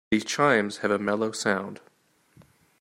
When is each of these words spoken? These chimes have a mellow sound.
These 0.09 0.25
chimes 0.25 0.77
have 0.77 0.89
a 0.89 0.97
mellow 0.97 1.31
sound. 1.31 1.79